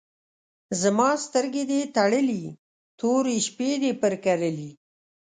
[0.81, 2.43] زما سترګې دي تړلي،
[2.99, 4.71] تورې شپې دي پر کرلي